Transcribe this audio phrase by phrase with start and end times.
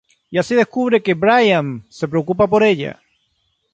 [0.31, 2.99] Y así descubre que Brian se preocupa por ella.